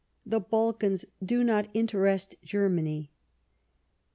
[0.25, 3.11] The Balkans do not interest Ger many."